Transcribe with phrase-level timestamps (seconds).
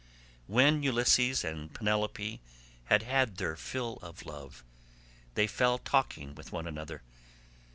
[0.47, 2.41] When Ulysses and Penelope
[2.85, 4.63] had had their fill of love
[5.35, 7.03] they fell talking with one another.